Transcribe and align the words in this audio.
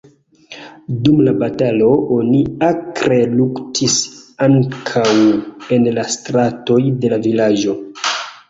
Dum 1.07 1.19
la 1.25 1.33
batalo 1.43 1.89
oni 2.15 2.39
akre 2.69 3.19
luktis 3.35 3.99
ankaŭ 4.49 5.07
en 5.77 5.89
la 5.99 6.07
stratoj 6.17 6.83
de 7.05 7.15
la 7.17 7.25
vilaĝo. 7.29 7.81